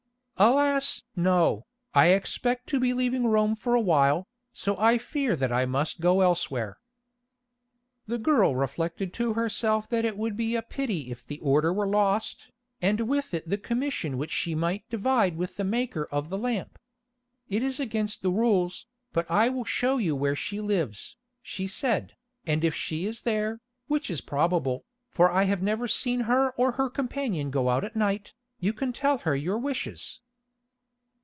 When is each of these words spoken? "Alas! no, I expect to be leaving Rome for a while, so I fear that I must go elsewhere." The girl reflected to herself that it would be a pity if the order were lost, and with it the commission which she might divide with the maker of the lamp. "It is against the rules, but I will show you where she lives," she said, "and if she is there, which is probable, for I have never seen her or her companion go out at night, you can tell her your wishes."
"Alas! 0.43 1.03
no, 1.15 1.67
I 1.93 2.07
expect 2.07 2.65
to 2.69 2.79
be 2.79 2.93
leaving 2.95 3.27
Rome 3.27 3.53
for 3.53 3.75
a 3.75 3.79
while, 3.79 4.27
so 4.51 4.75
I 4.79 4.97
fear 4.97 5.35
that 5.35 5.51
I 5.51 5.67
must 5.67 6.01
go 6.01 6.21
elsewhere." 6.21 6.79
The 8.07 8.17
girl 8.17 8.55
reflected 8.55 9.13
to 9.13 9.33
herself 9.35 9.87
that 9.89 10.03
it 10.03 10.17
would 10.17 10.35
be 10.35 10.55
a 10.55 10.63
pity 10.63 11.11
if 11.11 11.23
the 11.27 11.37
order 11.41 11.71
were 11.71 11.85
lost, 11.85 12.49
and 12.81 13.01
with 13.01 13.35
it 13.35 13.47
the 13.47 13.59
commission 13.59 14.17
which 14.17 14.31
she 14.31 14.55
might 14.55 14.89
divide 14.89 15.37
with 15.37 15.57
the 15.57 15.63
maker 15.63 16.05
of 16.11 16.31
the 16.31 16.39
lamp. 16.39 16.79
"It 17.47 17.61
is 17.61 17.79
against 17.79 18.23
the 18.23 18.31
rules, 18.31 18.87
but 19.13 19.29
I 19.29 19.47
will 19.49 19.63
show 19.65 19.97
you 19.97 20.15
where 20.15 20.35
she 20.35 20.59
lives," 20.59 21.17
she 21.43 21.67
said, 21.67 22.15
"and 22.47 22.63
if 22.63 22.73
she 22.73 23.05
is 23.05 23.21
there, 23.21 23.61
which 23.85 24.09
is 24.09 24.21
probable, 24.21 24.85
for 25.11 25.29
I 25.29 25.43
have 25.43 25.61
never 25.61 25.87
seen 25.87 26.21
her 26.21 26.49
or 26.53 26.71
her 26.73 26.89
companion 26.89 27.51
go 27.51 27.69
out 27.69 27.83
at 27.83 27.95
night, 27.95 28.33
you 28.59 28.73
can 28.73 28.91
tell 28.91 29.19
her 29.19 29.35
your 29.35 29.59
wishes." 29.59 30.19